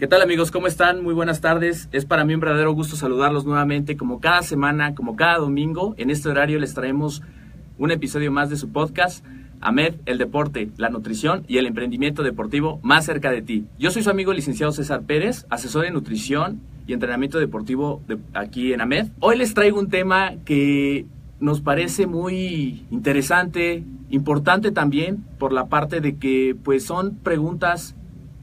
[0.00, 0.50] ¿Qué tal amigos?
[0.50, 1.02] ¿Cómo están?
[1.02, 1.90] Muy buenas tardes.
[1.92, 3.98] Es para mí un verdadero gusto saludarlos nuevamente.
[3.98, 7.22] Como cada semana, como cada domingo, en este horario les traemos
[7.76, 9.22] un episodio más de su podcast.
[9.60, 13.66] AMED, el deporte, la nutrición y el emprendimiento deportivo más cerca de ti.
[13.78, 18.00] Yo soy su amigo licenciado César Pérez, asesor de nutrición y entrenamiento deportivo
[18.32, 19.08] aquí en AMED.
[19.20, 21.04] Hoy les traigo un tema que
[21.40, 27.96] nos parece muy interesante, importante también por la parte de que pues son preguntas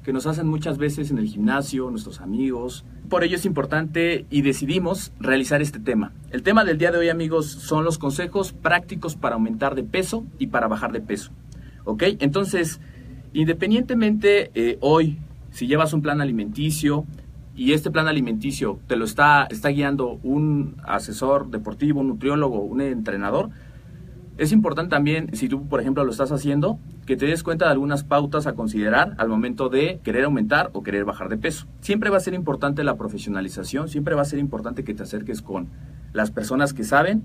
[0.08, 2.86] que nos hacen muchas veces en el gimnasio, nuestros amigos.
[3.09, 6.14] Por ello es importante y decidimos realizar este tema.
[6.31, 10.23] El tema del día de hoy, amigos, son los consejos prácticos para aumentar de peso
[10.39, 11.31] y para bajar de peso.
[11.83, 12.03] ¿Ok?
[12.19, 12.80] Entonces,
[13.33, 15.17] independientemente eh, hoy,
[15.52, 17.04] si llevas un plan alimenticio
[17.54, 22.80] y este plan alimenticio te lo está, está guiando un asesor deportivo, un nutriólogo, un
[22.80, 23.49] entrenador,
[24.37, 27.71] es importante también, si tú, por ejemplo, lo estás haciendo, que te des cuenta de
[27.71, 31.65] algunas pautas a considerar al momento de querer aumentar o querer bajar de peso.
[31.79, 35.41] Siempre va a ser importante la profesionalización, siempre va a ser importante que te acerques
[35.41, 35.69] con
[36.11, 37.23] las personas que saben,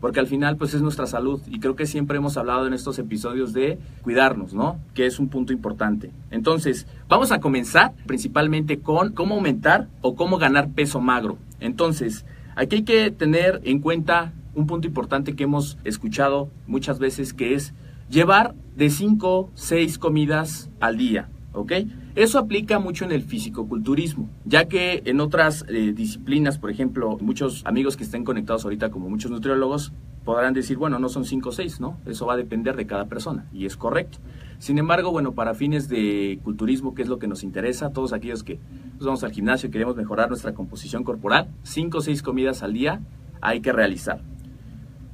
[0.00, 2.98] porque al final pues es nuestra salud y creo que siempre hemos hablado en estos
[2.98, 4.80] episodios de cuidarnos, ¿no?
[4.94, 6.10] Que es un punto importante.
[6.30, 11.36] Entonces, vamos a comenzar principalmente con cómo aumentar o cómo ganar peso magro.
[11.60, 12.24] Entonces,
[12.56, 17.52] aquí hay que tener en cuenta un punto importante que hemos escuchado muchas veces que
[17.52, 17.74] es
[18.08, 21.72] llevar de 5, 6 comidas al día, ¿ok?
[22.14, 27.62] Eso aplica mucho en el fisicoculturismo, ya que en otras eh, disciplinas, por ejemplo, muchos
[27.64, 29.92] amigos que estén conectados ahorita, como muchos nutriólogos,
[30.24, 31.98] podrán decir, bueno, no son 5 o 6, ¿no?
[32.06, 34.18] Eso va a depender de cada persona, y es correcto.
[34.58, 38.42] Sin embargo, bueno, para fines de culturismo, que es lo que nos interesa, todos aquellos
[38.42, 38.58] que
[38.96, 42.72] pues, vamos al gimnasio y queremos mejorar nuestra composición corporal, 5 o 6 comidas al
[42.72, 43.00] día
[43.40, 44.20] hay que realizar.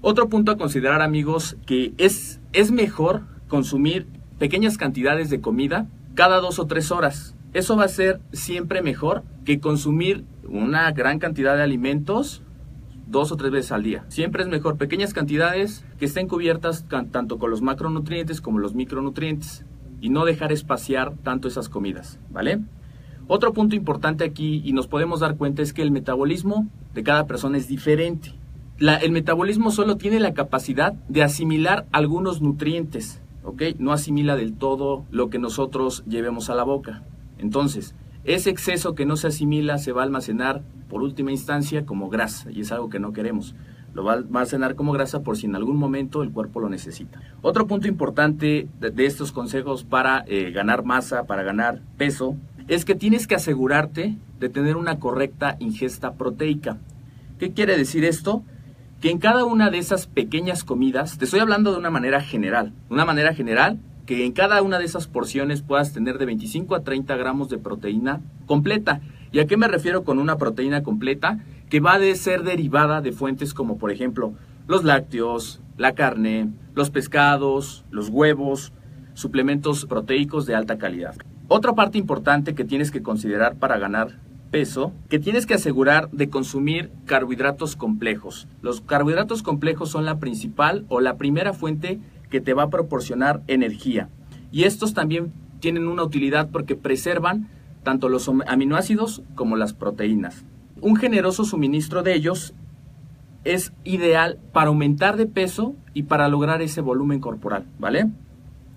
[0.07, 4.07] Otro punto a considerar, amigos, que es, es mejor consumir
[4.39, 7.35] pequeñas cantidades de comida cada dos o tres horas.
[7.55, 12.43] Eso va a ser siempre mejor que consumir una gran cantidad de alimentos
[13.07, 14.05] dos o tres veces al día.
[14.09, 19.65] Siempre es mejor pequeñas cantidades que estén cubiertas tanto con los macronutrientes como los micronutrientes
[20.03, 22.61] y no dejar espaciar tanto esas comidas, ¿vale?
[23.27, 27.27] Otro punto importante aquí y nos podemos dar cuenta es que el metabolismo de cada
[27.27, 28.35] persona es diferente
[28.79, 33.63] el metabolismo solo tiene la capacidad de asimilar algunos nutrientes, ¿ok?
[33.79, 37.03] No asimila del todo lo que nosotros llevemos a la boca.
[37.39, 42.09] Entonces, ese exceso que no se asimila se va a almacenar por última instancia como
[42.09, 43.55] grasa y es algo que no queremos.
[43.93, 47.21] Lo va a almacenar como grasa por si en algún momento el cuerpo lo necesita.
[47.43, 52.37] Otro punto importante de, estos consejos para eh, ganar masa, para ganar peso,
[52.67, 56.79] es que tienes que asegurarte de tener una correcta ingesta proteica.
[57.39, 58.43] ¿Qué quiere decir esto?
[59.05, 62.73] Que en cada una de esas pequeñas comidas, te estoy hablando de una manera general,
[62.89, 66.85] una manera general que en cada una de esas porciones puedas tener de 25 a
[66.85, 69.03] 30 gramos de proteína completa.
[69.31, 71.41] ¿Y a qué me refiero con una proteína completa?
[71.69, 74.33] Que va a ser derivada de fuentes como por ejemplo
[74.69, 78.73] los lácteos, la carne, los pescados, los huevos,
[79.13, 81.15] suplementos proteicos de alta calidad.
[81.49, 84.19] Otra parte importante que tienes que considerar para ganar
[84.55, 88.47] peso que tienes que asegurar de consumir carbohidratos complejos.
[88.63, 91.99] Los carbohidratos complejos son la principal o la primera fuente
[92.31, 94.11] que te va a proporcionar energía.
[94.53, 97.49] Y estos también tienen una utilidad porque preservan
[97.83, 100.45] tanto los aminoácidos como las proteínas.
[100.81, 102.55] Un generoso suministro de ellos
[103.43, 108.07] es ideal para aumentar de peso y para lograr ese volumen corporal, ¿vale?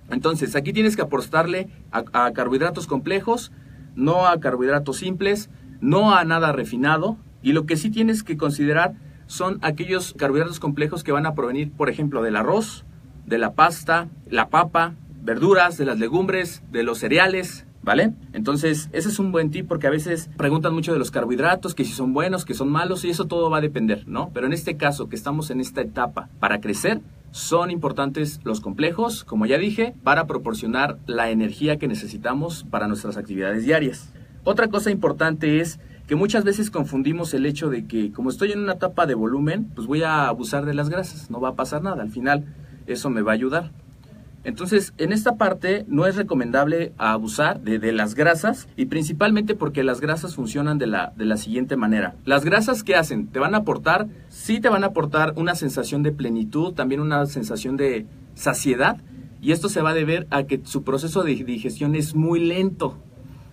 [0.09, 3.51] Entonces, aquí tienes que apostarle a, carbohidratos complejos,
[3.95, 5.51] no a carbohidratos simples,
[5.81, 7.17] no a nada refinado.
[7.41, 8.95] Y lo que sí tienes que considerar
[9.27, 12.85] son aquellos carbohidratos complejos que van a provenir, por ejemplo, del arroz,
[13.25, 18.13] de la pasta, la papa, verduras, de las legumbres, de los cereales, ¿vale?
[18.33, 21.85] Entonces, ese es un buen tip porque a veces preguntan mucho de los carbohidratos, que
[21.85, 24.31] si son buenos, que son malos, y eso todo va a depender, ¿no?
[24.33, 27.01] Pero en este caso, que estamos en esta etapa para crecer,
[27.31, 33.17] son importantes los complejos, como ya dije, para proporcionar la energía que necesitamos para nuestras
[33.17, 34.13] actividades diarias.
[34.49, 35.77] Otra cosa importante es
[36.07, 39.65] que muchas veces confundimos el hecho de que como estoy en una etapa de volumen,
[39.75, 42.45] pues voy a abusar de las grasas, no va a pasar nada, al final
[42.85, 43.71] eso me va a ayudar.
[44.45, 49.99] Entonces, en esta parte no es recomendable abusar de, las grasas y principalmente porque las
[49.99, 52.15] grasas funcionan de la, de la siguiente manera.
[52.23, 56.03] Las grasas que hacen, te van a aportar, sí te van a aportar una sensación
[56.03, 58.95] de plenitud, también una sensación de saciedad
[59.41, 62.97] y esto se va a deber a que su proceso de digestión es muy lento.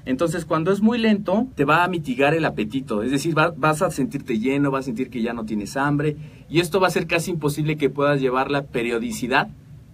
[0.06, 3.02] Entonces, cuando es muy lento, te va a mitigar el apetito.
[3.02, 6.16] Es decir, vas a sentirte lleno, vas a sentir que ya no tienes hambre.
[6.50, 9.48] Y esto va a ser casi imposible que puedas llevar la periodicidad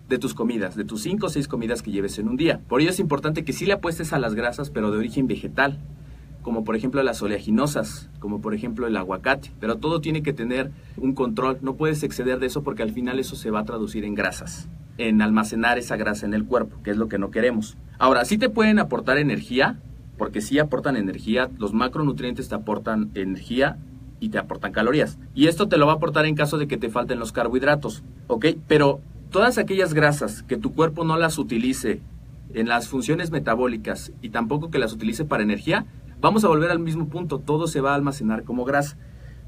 [0.08, 2.60] de tus comidas, de tus 5 o 6 comidas que lleves en un día.
[2.68, 5.78] Por ello es importante que sí le apuestes a las grasas, pero de origen vegetal,
[6.42, 9.52] como por ejemplo las oleaginosas, como por ejemplo el aguacate.
[9.60, 13.20] Pero todo tiene que tener un control, no puedes exceder de eso porque al final
[13.20, 14.68] eso se va a traducir en grasas,
[14.98, 17.76] en almacenar esa grasa en el cuerpo, que es lo que no queremos.
[18.00, 19.78] Ahora, sí te pueden aportar energía,
[20.20, 23.78] porque sí aportan energía, los macronutrientes te aportan energía
[24.20, 25.18] y te aportan calorías.
[25.34, 28.02] Y esto te lo va a aportar en caso de que te falten los carbohidratos,
[28.26, 28.48] ¿ok?
[28.68, 29.00] Pero
[29.30, 32.02] todas aquellas grasas que tu cuerpo no las utilice
[32.52, 35.86] en las funciones metabólicas y tampoco que las utilice para energía,
[36.20, 38.98] vamos a volver al mismo punto, todo se va a almacenar como grasa.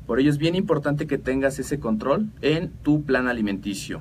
[0.07, 4.01] Por ello es bien importante que tengas ese control en tu plan alimenticio.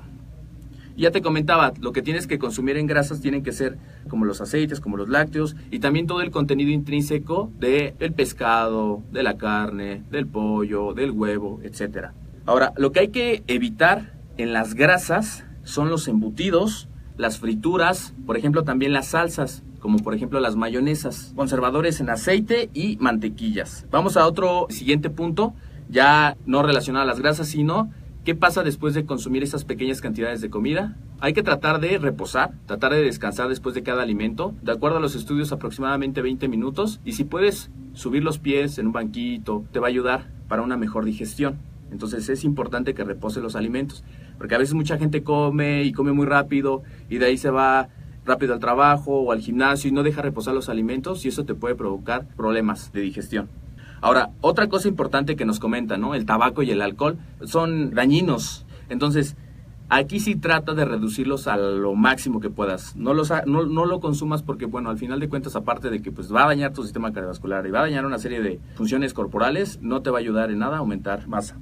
[0.96, 3.78] Ya te comentaba, lo que tienes que consumir en grasas tienen que ser
[4.08, 9.02] como los aceites, como los lácteos y también todo el contenido intrínseco del el pescado,
[9.12, 12.08] de la carne, del pollo, del huevo, etc.
[12.46, 18.36] Ahora, lo que hay que evitar en las grasas son los embutidos, las frituras, por
[18.36, 23.86] ejemplo también las salsas, como por ejemplo las mayonesas, conservadores en aceite y mantequillas.
[23.90, 25.54] Vamos a otro siguiente punto,
[25.88, 27.90] ya no relacionado a las grasas, sino
[28.24, 30.96] qué pasa después de consumir esas pequeñas cantidades de comida.
[31.20, 35.00] Hay que tratar de reposar, tratar de descansar después de cada alimento, de acuerdo a
[35.00, 39.80] los estudios aproximadamente 20 minutos, y si puedes subir los pies en un banquito, te
[39.80, 41.58] va a ayudar para una mejor digestión.
[41.90, 44.02] Entonces es importante que repose los alimentos.
[44.38, 47.88] Porque a veces mucha gente come y come muy rápido y de ahí se va
[48.24, 51.54] rápido al trabajo o al gimnasio y no deja reposar los alimentos y eso te
[51.54, 53.48] puede provocar problemas de digestión.
[54.02, 56.16] Ahora, otra cosa importante que nos comentan, ¿no?
[56.16, 58.66] El tabaco y el alcohol son dañinos.
[58.88, 59.36] Entonces,
[59.88, 62.96] aquí sí trata de reducirlos a lo máximo que puedas.
[62.96, 66.10] No, los, no, no, lo consumas porque, bueno, al final de cuentas, aparte de que
[66.10, 69.14] pues, va a dañar tu sistema cardiovascular y va a dañar una serie de funciones
[69.14, 71.56] corporales, no te va a ayudar en nada a aumentar masa.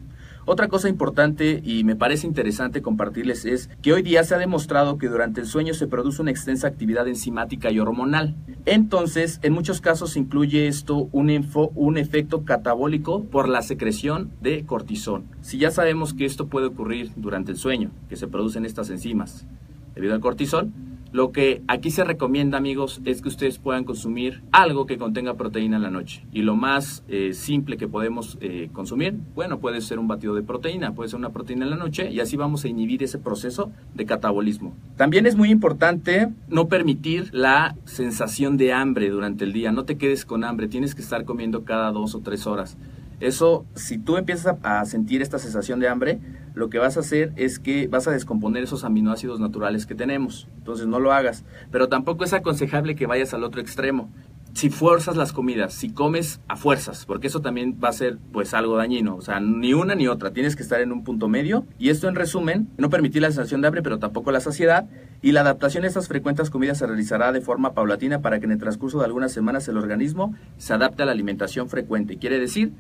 [0.53, 4.99] Otra cosa importante y me parece interesante compartirles es que hoy día se ha demostrado
[4.99, 8.35] que durante el sueño se produce una extensa actividad enzimática y hormonal.
[8.67, 11.31] Entonces, en muchos casos incluye esto un,
[11.77, 15.23] un efecto catabólico por la secreción de cortisol.
[15.41, 19.47] Si ya sabemos que esto puede ocurrir durante el sueño, que se producen estas enzimas
[19.95, 20.73] debido al cortisol,
[21.13, 25.77] lo que aquí se recomienda, amigos, es que ustedes puedan consumir algo que contenga proteína
[25.77, 26.25] en la noche.
[26.33, 30.43] Y lo más eh, simple que podemos eh, consumir, bueno, puede ser un batido de
[30.43, 33.73] proteína, puede ser una proteína en la noche, y así vamos a inhibir ese proceso
[33.95, 34.75] de catabolismo.
[34.97, 39.73] También es muy importante no permitir la sensación de hambre durante el día.
[39.73, 42.77] No te quedes con hambre, tienes que estar comiendo cada dos o tres horas.
[43.21, 46.21] Eso, si tú empiezas a sentir esta sensación de hambre,
[46.55, 50.49] lo que vas a hacer es que vas a descomponer esos aminoácidos naturales que tenemos.
[50.59, 51.45] Entonces no lo hagas.
[51.71, 54.11] Pero tampoco es aconsejable que vayas al otro extremo.
[54.53, 58.53] Si fuerzas las comidas, si comes a fuerzas, porque eso también va a ser pues
[58.53, 59.15] algo dañino.
[59.15, 60.33] O sea, ni una ni otra.
[60.33, 61.65] Tienes que estar en un punto medio.
[61.79, 64.89] Y esto en resumen, no permitir la sensación de hambre, pero tampoco la saciedad.
[65.23, 68.53] Y la adaptación a estas frecuentes comidas se realizará de forma paulatina para que en
[68.53, 72.17] el transcurso de algunas semanas el organismo se adapte a la alimentación frecuente.
[72.17, 72.73] Quiere decir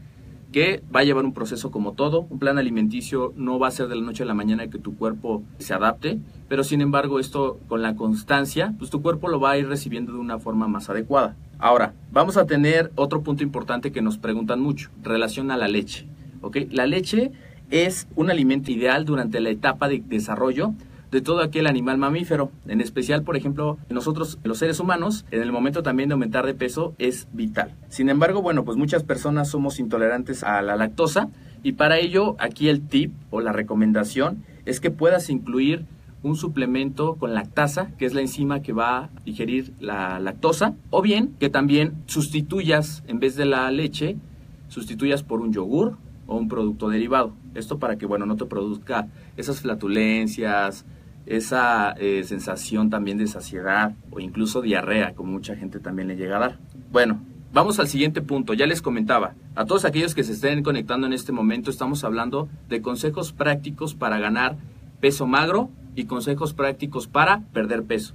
[0.52, 2.26] que va a llevar un proceso como todo.
[2.30, 4.96] Un plan alimenticio no va a ser de la noche a la mañana que tu
[4.96, 9.52] cuerpo se adapte, pero sin embargo esto con la constancia, pues tu cuerpo lo va
[9.52, 11.36] a ir recibiendo de una forma más adecuada.
[11.58, 16.06] Ahora, vamos a tener otro punto importante que nos preguntan mucho, relación a la leche.
[16.40, 16.56] ¿ok?
[16.70, 17.32] La leche
[17.70, 20.74] es un alimento ideal durante la etapa de desarrollo
[21.10, 22.50] de todo aquel animal mamífero.
[22.66, 26.54] En especial, por ejemplo, nosotros, los seres humanos, en el momento también de aumentar de
[26.54, 27.74] peso es vital.
[27.88, 31.28] Sin embargo, bueno, pues muchas personas somos intolerantes a la lactosa
[31.62, 35.84] Y para ello, aquí el tip o la recomendación es que puedas incluir
[36.22, 41.02] un suplemento con lactasa, que es la enzima que va a digerir la lactosa, o
[41.02, 44.16] bien que también sustituyas, en vez de la leche,
[44.68, 47.32] sustituyas por un yogur o un producto derivado.
[47.54, 50.84] Esto para que, bueno, no te produzca esas flatulencias,
[51.26, 56.36] esa eh, sensación también de saciedad o incluso diarrea, como mucha gente también le llega
[56.36, 56.58] a dar.
[56.90, 57.20] Bueno,
[57.52, 58.54] vamos al siguiente punto.
[58.54, 62.48] Ya les comentaba, a todos aquellos que se estén conectando en este momento, estamos hablando
[62.68, 64.56] de consejos prácticos para ganar
[65.00, 68.14] peso magro y consejos prácticos para perder peso.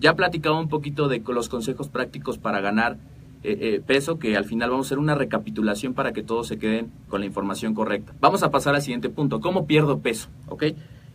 [0.00, 2.98] Ya platicaba un poquito de los consejos prácticos para ganar
[3.42, 6.58] eh, eh, peso, que al final vamos a hacer una recapitulación para que todos se
[6.58, 8.14] queden con la información correcta.
[8.20, 9.40] Vamos a pasar al siguiente punto.
[9.40, 10.30] ¿Cómo pierdo peso?
[10.48, 10.64] ¿Ok?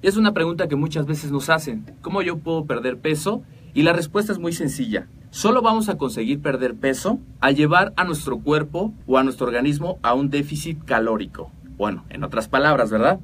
[0.01, 1.85] Es una pregunta que muchas veces nos hacen.
[2.01, 3.43] ¿Cómo yo puedo perder peso?
[3.73, 5.07] Y la respuesta es muy sencilla.
[5.29, 9.99] Solo vamos a conseguir perder peso al llevar a nuestro cuerpo o a nuestro organismo
[10.01, 11.51] a un déficit calórico.
[11.77, 13.19] Bueno, en otras palabras, ¿verdad?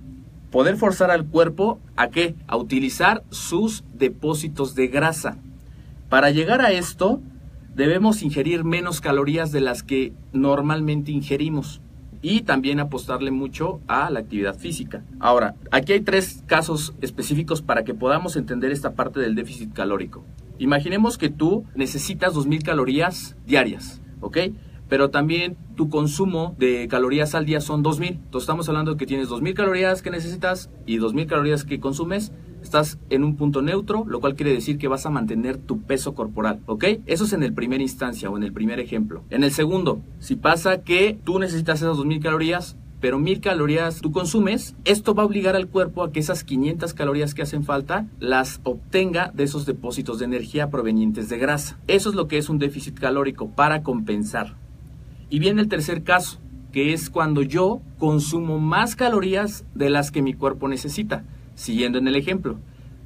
[0.56, 2.34] poder forzar al cuerpo a qué?
[2.48, 5.38] A utilizar sus depósitos de grasa.
[6.08, 7.22] Para llegar a esto,
[7.76, 11.82] debemos ingerir menos calorías de las que normalmente ingerimos
[12.26, 15.04] y también apostarle mucho a la actividad física.
[15.20, 20.26] Ahora, aquí hay tres casos específicos para que podamos entender esta parte del déficit calórico.
[20.58, 24.38] Imaginemos que tú necesitas 2.000 calorías diarias, ¿ok?
[24.90, 28.10] pero también tu consumo de calorías al día son 2000.
[28.10, 32.32] Entonces estamos hablando de que tienes 2000 calorías que necesitas y 2000 calorías que consumes.
[32.66, 36.16] Estás en un punto neutro, lo cual quiere decir que vas a mantener tu peso
[36.16, 36.86] corporal, ¿ok?
[37.06, 39.22] Eso es en el primer instancia o en el primer ejemplo.
[39.30, 44.12] En el segundo, si pasa que tú necesitas esas 2000 calorías, pero 1000 calorías tú
[44.12, 48.08] consumes, esto va a obligar al cuerpo a que esas 500 calorías que hacen falta
[48.20, 51.78] las obtenga de esos depósitos de energía provenientes de grasa.
[51.88, 54.56] Eso es lo que es un déficit calórico para compensar.
[55.30, 56.40] Y viene el tercer caso,
[56.72, 61.26] que es cuando yo consumo más calorías de las que mi cuerpo necesita.
[61.56, 62.60] Siguiendo en el ejemplo,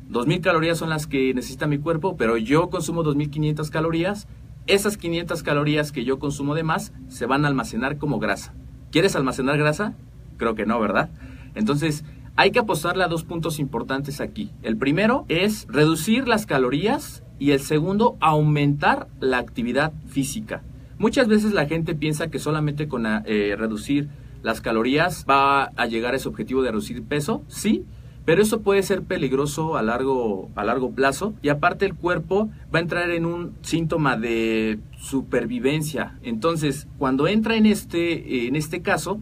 [0.10, 4.28] 2.000 calorías son las que necesita mi cuerpo, pero yo consumo 2.500 calorías.
[4.68, 8.54] Esas 500 calorías que yo consumo de más se van a almacenar como grasa.
[8.92, 9.96] ¿Quieres almacenar grasa?
[10.38, 11.10] Creo que no, ¿verdad?
[11.56, 12.04] Entonces,
[12.36, 14.52] hay que apostarle a dos puntos importantes aquí.
[14.64, 20.64] El primero es reducir las calorías y el segundo, aumentar la actividad física.
[20.98, 24.10] Muchas veces la gente piensa que solamente con eh, reducir
[24.42, 27.86] las calorías va a llegar a ese objetivo de reducir peso, sí,
[28.30, 32.78] pero eso puede ser peligroso a largo, a largo plazo y aparte el cuerpo va
[32.78, 36.20] a entrar en un síntoma de supervivencia.
[36.22, 39.20] Entonces, cuando entra en este, en este caso,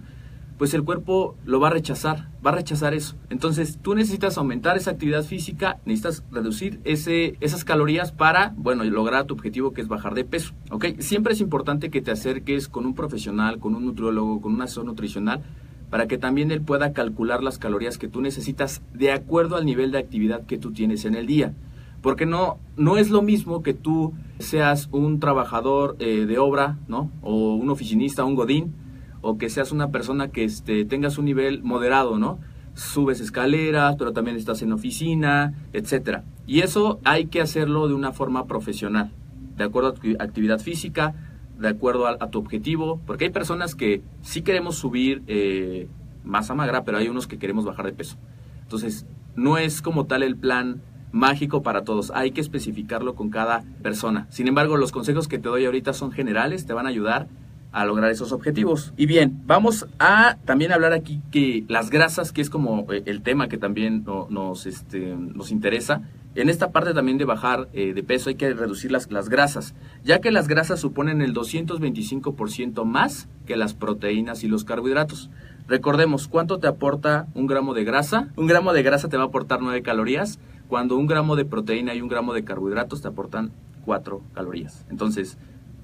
[0.57, 3.15] pues el cuerpo lo va a rechazar, va a rechazar eso.
[3.29, 9.23] Entonces tú necesitas aumentar esa actividad física, necesitas reducir ese, esas calorías para, bueno, lograr
[9.23, 10.53] tu objetivo que es bajar de peso.
[10.99, 14.83] Siempre es importante que te acerques con un profesional, con un nutriólogo, con un asesor
[14.83, 15.43] nutricional,
[15.89, 19.91] para que también él pueda calcular las calorías que tú necesitas de acuerdo al nivel
[19.91, 21.53] de actividad que tú tienes en el día.
[22.01, 27.11] Porque no, no es lo mismo que tú seas un trabajador eh, de obra, ¿no?
[27.21, 28.73] O un oficinista, un godín,
[29.21, 32.39] o que seas una persona que este, tengas un nivel moderado, ¿no?
[32.75, 36.23] Subes escaleras, pero también estás en oficina, etcétera.
[36.45, 39.11] Y eso hay que hacerlo de una forma profesional,
[39.57, 41.26] de acuerdo a tu actividad física,
[41.59, 45.87] de acuerdo a, tu objetivo, porque hay personas que sí queremos subir eh,
[46.23, 48.17] masa magra, pero hay unos que queremos bajar de peso.
[48.63, 53.63] Entonces, no es como tal el plan mágico para todos, hay que especificarlo con cada
[53.81, 54.27] persona.
[54.29, 57.27] Sin embargo, los consejos que te doy ahorita son generales, te van a ayudar
[57.71, 58.93] a lograr esos objetivos.
[58.97, 63.21] Y bien, vamos a también hablar aquí que las grasas, que es como eh, el
[63.21, 66.01] tema que también nos, este, nos interesa,
[66.41, 69.73] en esta parte también de bajar eh, de peso hay que reducir las, las grasas,
[70.03, 75.29] ya que las grasas suponen el 225% más que las proteínas y los carbohidratos.
[75.67, 78.29] Recordemos, ¿cuánto te aporta un gramo de grasa?
[78.35, 81.93] Un gramo de grasa te va a aportar 9 calorías, cuando un gramo de proteína
[81.95, 83.51] y un gramo de carbohidratos te aportan
[83.85, 84.85] 4 calorías.
[84.89, 85.37] Entonces,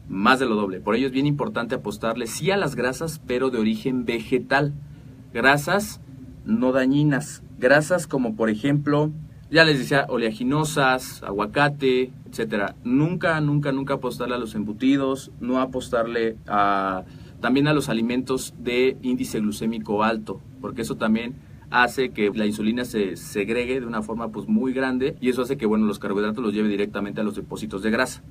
[0.07, 0.79] más de lo doble.
[0.79, 4.73] Por ello es bien importante apostarle sí a las grasas, pero de origen vegetal.
[5.33, 5.99] Grasas
[6.45, 7.43] no dañinas.
[7.57, 9.11] Grasas como por ejemplo,
[9.53, 12.75] ya les decía, oleaginosas, aguacate, etcétera.
[12.83, 17.03] Nunca, nunca, nunca apostarle a los embutidos, no apostarle a
[17.39, 21.35] también a los alimentos de índice glucémico alto, porque eso también
[21.69, 25.57] hace que la insulina se segregue de una forma pues muy grande y eso hace
[25.57, 28.23] que bueno los carbohidratos los lleve directamente a los depósitos de grasa.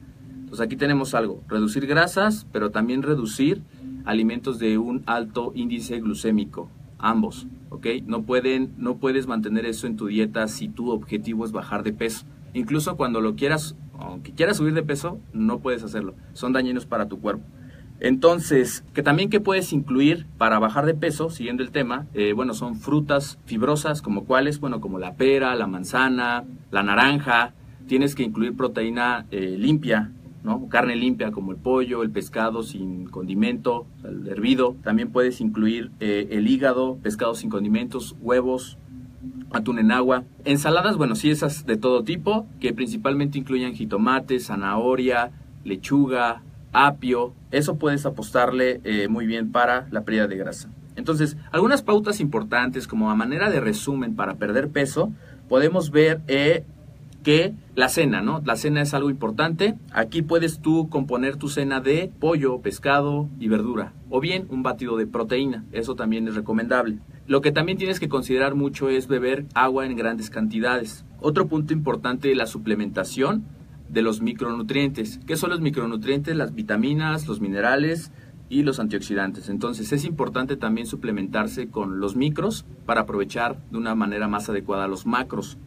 [0.49, 3.62] Pues aquí tenemos algo, reducir grasas, pero también reducir
[4.05, 6.69] alimentos de un alto índice glucémico,
[7.03, 7.87] ambos, ¿ok?
[8.07, 11.93] No, pueden, no puedes mantener eso en tu dieta si tu objetivo es bajar de
[11.93, 12.25] peso.
[12.55, 16.15] Incluso cuando lo quieras, aunque quieras subir de peso, no puedes hacerlo.
[16.33, 17.45] Son dañinos para tu cuerpo.
[18.01, 22.53] Entonces, que también que puedes incluir para bajar de peso, siguiendo el tema, eh, bueno,
[22.53, 27.55] son frutas fibrosas como cuáles, bueno, como la pera, la manzana, la naranja.
[27.87, 30.11] Tienes que incluir proteína eh, limpia,
[30.43, 30.69] ¿no?
[30.69, 34.77] Carne limpia como el pollo, el pescado sin condimento, el hervido.
[34.83, 38.79] También puedes incluir eh, el hígado, pescado sin condimentos, huevos,
[39.53, 40.25] atún en agua.
[40.45, 45.31] Ensaladas, bueno, sí, esas de todo tipo, que principalmente incluyen jitomate, zanahoria,
[45.65, 47.35] lechuga, apio.
[47.51, 50.69] Eso puedes apostarle eh, muy bien para la pérdida de grasa.
[50.97, 55.11] Entonces, algunas pautas importantes como a manera de resumen para perder peso,
[55.49, 56.65] podemos ver eh,
[57.23, 58.43] que la cena, ¿no?
[58.45, 59.75] La cena es algo importante.
[59.93, 63.95] Aquí puedes tú componer tu cena de pollo, pescado y verdura.
[64.11, 65.64] O bien un batido de proteína.
[65.73, 66.99] Eso también es recomendable.
[67.26, 71.05] Lo que también tienes que considerar mucho es beber agua en grandes cantidades.
[71.21, 73.45] Otro punto importante es la suplementación
[73.88, 75.21] de los micronutrientes.
[75.26, 76.35] ¿Qué son los micronutrientes?
[76.37, 78.11] Las vitaminas, los minerales
[78.49, 79.49] y los antioxidantes.
[79.49, 84.88] Entonces es importante también suplementarse con los micros para aprovechar de una manera más adecuada
[84.88, 85.59] los macros.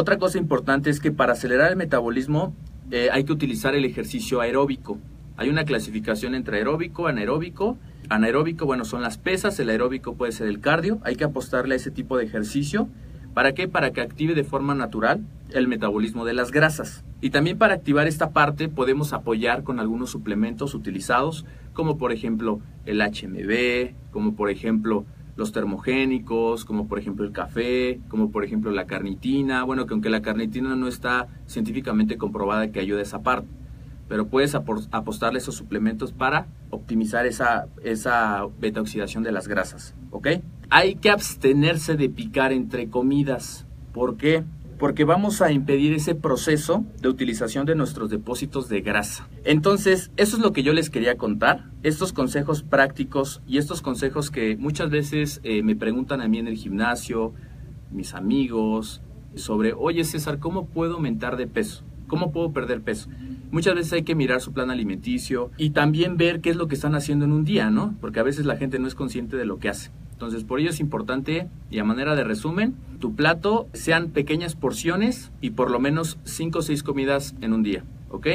[0.00, 2.54] Otra cosa importante es que para acelerar el metabolismo
[2.92, 5.00] eh, hay que utilizar el ejercicio aeróbico.
[5.36, 7.78] Hay una clasificación entre aeróbico, anaeróbico.
[8.08, 11.00] Anaeróbico, bueno, son las pesas, el aeróbico puede ser el cardio.
[11.02, 12.88] Hay que apostarle a ese tipo de ejercicio.
[13.34, 13.66] ¿Para qué?
[13.66, 17.02] Para que active de forma natural el metabolismo de las grasas.
[17.20, 22.60] Y también para activar esta parte podemos apoyar con algunos suplementos utilizados, como por ejemplo
[22.86, 25.06] el HMB, como por ejemplo
[25.38, 29.62] los termogénicos, como por ejemplo el café, como por ejemplo la carnitina.
[29.62, 33.46] Bueno, que aunque la carnitina no está científicamente comprobada que ayuda a esa parte,
[34.08, 40.26] pero puedes apostarle esos suplementos para optimizar esa, esa beta oxidación de las grasas, ¿ok?
[40.70, 43.64] Hay que abstenerse de picar entre comidas.
[43.92, 44.42] ¿Por qué?
[44.78, 49.28] Porque vamos a impedir ese proceso de utilización de nuestros depósitos de grasa.
[49.44, 54.30] Entonces, eso es lo que yo les quería contar, estos consejos prácticos y estos consejos
[54.30, 57.34] que muchas veces eh, me preguntan a mí en el gimnasio,
[57.90, 59.02] mis amigos,
[59.34, 61.84] sobre, oye César, ¿cómo puedo aumentar de peso?
[62.06, 63.10] ¿Cómo puedo perder peso?
[63.50, 66.74] Muchas veces hay que mirar su plan alimenticio y también ver qué es lo que
[66.74, 67.94] están haciendo en un día, ¿no?
[68.00, 69.90] Porque a veces la gente no es consciente de lo que hace.
[70.18, 75.30] Entonces, por ello es importante, y a manera de resumen, tu plato sean pequeñas porciones
[75.40, 78.26] y por lo menos 5 o 6 comidas en un día, ¿ok?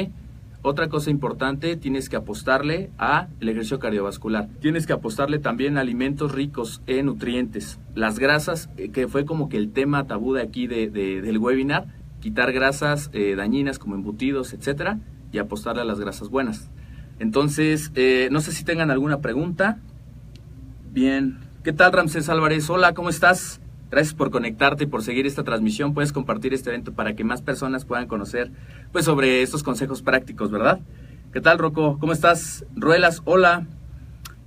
[0.62, 4.48] Otra cosa importante, tienes que apostarle a el ejercicio cardiovascular.
[4.62, 7.78] Tienes que apostarle también a alimentos ricos en nutrientes.
[7.94, 11.88] Las grasas, eh, que fue como que el tema tabú de aquí de, del webinar,
[12.22, 15.00] quitar grasas eh, dañinas como embutidos, etcétera,
[15.32, 16.70] y apostarle a las grasas buenas.
[17.18, 19.80] Entonces, eh, no sé si tengan alguna pregunta.
[20.90, 22.68] Bien, ¿Qué tal Ramsés Álvarez?
[22.68, 23.58] Hola, ¿cómo estás?
[23.90, 25.94] Gracias por conectarte y por seguir esta transmisión.
[25.94, 28.50] Puedes compartir este evento para que más personas puedan conocer
[28.92, 30.80] pues sobre estos consejos prácticos, ¿verdad?
[31.32, 31.98] ¿Qué tal Rocco?
[31.98, 32.66] ¿Cómo estás?
[32.76, 33.66] Ruelas, hola.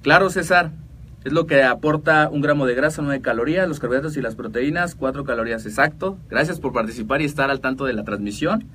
[0.03, 0.73] Claro, César.
[1.25, 4.93] Es lo que aporta un gramo de grasa, 9 calorías, los carbohidratos y las proteínas,
[4.93, 6.19] 4 calorías exacto.
[6.29, 8.65] Gracias por participar y estar al tanto de la transmisión.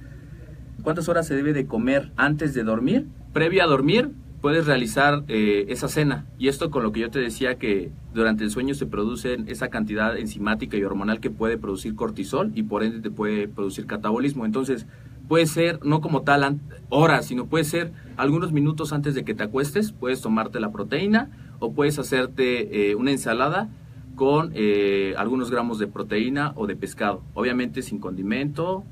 [0.83, 3.07] ¿Cuántas horas se debe de comer antes de dormir?
[3.33, 4.11] Previo a dormir,
[4.43, 6.27] puedes realizar eh, esa cena.
[6.37, 9.69] Y esto con lo que yo te decía que durante el sueño se produce esa
[9.69, 14.45] cantidad enzimática y hormonal que puede producir cortisol y por ende te puede producir catabolismo.
[14.45, 14.87] Entonces,
[15.29, 19.45] puede ser no como tal horas, sino puede ser algunos minutos antes de que te
[19.45, 23.71] acuestes, puedes tomarte la proteína o puedes hacerte eh, una ensalada
[24.17, 28.85] con eh, algunos gramos de proteína o de pescado, obviamente sin condimento,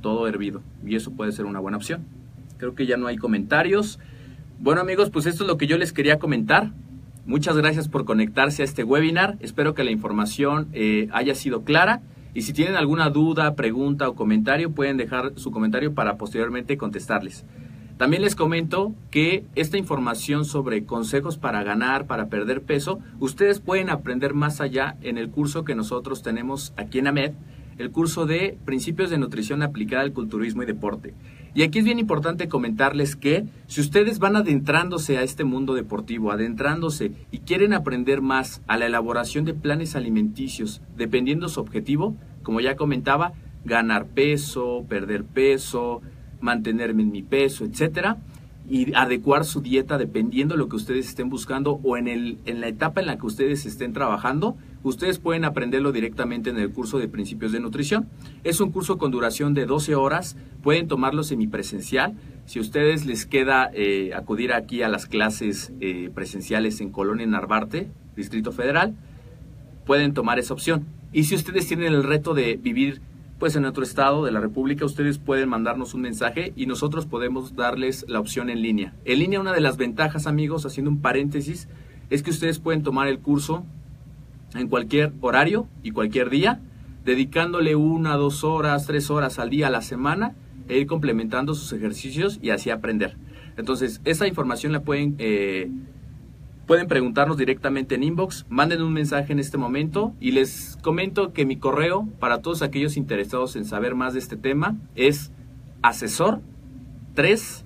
[0.00, 2.04] todo hervido, y eso puede ser una buena opción.
[2.58, 4.00] Creo que ya no hay comentarios.
[4.62, 6.72] Bueno amigos, pues esto es lo que yo les quería comentar.
[7.24, 9.38] Muchas gracias por conectarse a este webinar.
[9.40, 12.02] Espero que la información eh, haya sido clara.
[12.34, 17.46] Y si tienen alguna duda, pregunta o comentario, pueden dejar su comentario para posteriormente contestarles.
[17.96, 23.88] También les comento que esta información sobre consejos para ganar, para perder peso, ustedes pueden
[23.88, 27.32] aprender más allá en el curso que nosotros tenemos aquí en AMED,
[27.78, 31.14] el curso de Principios de Nutrición aplicada al culturismo y deporte.
[31.54, 36.30] Y aquí es bien importante comentarles que si ustedes van adentrándose a este mundo deportivo,
[36.30, 42.60] adentrándose y quieren aprender más a la elaboración de planes alimenticios, dependiendo su objetivo, como
[42.60, 43.32] ya comentaba,
[43.64, 46.00] ganar peso, perder peso,
[46.40, 48.18] mantenerme en mi peso, etcétera,
[48.70, 52.60] y adecuar su dieta dependiendo de lo que ustedes estén buscando o en, el, en
[52.60, 57.00] la etapa en la que ustedes estén trabajando, ustedes pueden aprenderlo directamente en el curso
[57.00, 58.08] de principios de nutrición.
[58.44, 62.14] Es un curso con duración de 12 horas, pueden tomarlo semipresencial.
[62.46, 67.26] Si a ustedes les queda eh, acudir aquí a las clases eh, presenciales en Colonia
[67.26, 68.94] Narvarte, Distrito Federal,
[69.84, 70.86] pueden tomar esa opción.
[71.12, 73.00] Y si ustedes tienen el reto de vivir
[73.40, 77.56] pues en otro estado de la República, ustedes pueden mandarnos un mensaje y nosotros podemos
[77.56, 78.94] darles la opción en línea.
[79.06, 81.66] En línea, una de las ventajas, amigos, haciendo un paréntesis,
[82.10, 83.64] es que ustedes pueden tomar el curso
[84.54, 86.60] en cualquier horario y cualquier día,
[87.06, 90.34] dedicándole una, dos horas, tres horas al día a la semana
[90.68, 93.16] e ir complementando sus ejercicios y así aprender.
[93.56, 95.70] Entonces, esa información la pueden, eh,
[96.70, 101.44] pueden preguntarnos directamente en inbox, manden un mensaje en este momento y les comento que
[101.44, 105.32] mi correo para todos aquellos interesados en saber más de este tema es
[105.82, 106.40] asesor
[107.16, 107.64] 3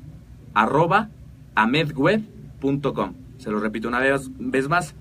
[0.55, 1.11] arroba
[1.55, 3.13] amedweb.com.
[3.37, 4.31] Se lo repito una vez,
[4.71, 4.95] más,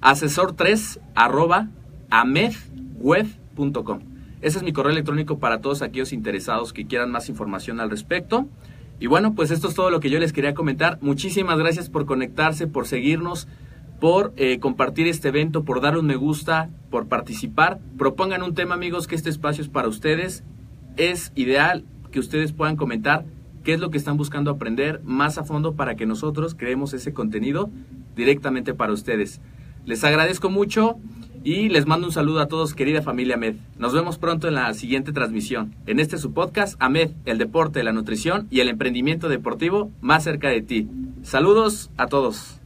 [0.00, 1.68] asesor3 arroba
[2.10, 4.00] amedweb.com.
[4.40, 8.48] Ese es mi correo electrónico para todos aquellos interesados que quieran más información al respecto.
[9.00, 10.98] Y bueno, pues esto es todo lo que yo les quería comentar.
[11.00, 13.48] Muchísimas gracias por conectarse, por seguirnos,
[13.98, 17.80] por eh, compartir este evento, por dar un me gusta, por participar.
[17.96, 20.44] Propongan un tema, amigos, que este espacio es para ustedes.
[20.98, 23.24] Es ideal que ustedes puedan comentar
[23.64, 27.14] qué es lo que están buscando aprender más a fondo para que nosotros creemos ese
[27.14, 27.70] contenido
[28.16, 29.40] directamente para ustedes.
[29.86, 30.98] Les agradezco mucho
[31.42, 33.56] y les mando un saludo a todos, querida familia AMED.
[33.78, 35.74] Nos vemos pronto en la siguiente transmisión.
[35.86, 40.48] En este su podcast, AMED, el deporte, la nutrición y el emprendimiento deportivo más cerca
[40.48, 40.88] de ti.
[41.22, 42.59] Saludos a todos.